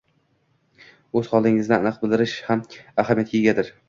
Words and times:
o‘z 1.19 1.29
holingizni 1.33 1.75
aniq 1.77 1.99
bildirish 2.05 2.33
ham 2.47 2.65
ahamiyatga 3.05 3.39
egadir. 3.43 3.71